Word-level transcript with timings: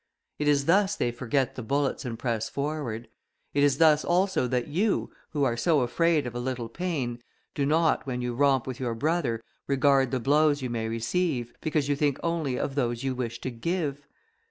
It 0.39 0.47
is 0.47 0.65
thus 0.65 0.95
they 0.95 1.11
forget 1.11 1.53
the 1.53 1.61
bullets 1.61 2.05
and 2.05 2.17
press 2.17 2.49
forward; 2.49 3.07
it 3.53 3.61
is 3.63 3.77
thus 3.77 4.03
also 4.03 4.47
that 4.47 4.67
you, 4.67 5.11
who 5.29 5.43
are 5.43 5.55
so 5.55 5.81
afraid 5.81 6.25
of 6.25 6.33
a 6.33 6.39
little 6.39 6.69
pain, 6.69 7.21
do 7.53 7.67
not, 7.67 8.07
when 8.07 8.19
you 8.19 8.33
romp 8.33 8.65
with 8.65 8.79
your 8.79 8.95
brother, 8.95 9.43
regard 9.67 10.09
the 10.09 10.19
blows 10.19 10.63
you 10.63 10.71
may 10.71 10.87
receive, 10.87 11.53
because 11.61 11.87
you 11.87 11.95
think 11.95 12.19
only 12.23 12.57
of 12.57 12.73
those 12.73 13.03
you 13.03 13.13
wish 13.13 13.39
to 13.41 13.51
give. 13.51 14.07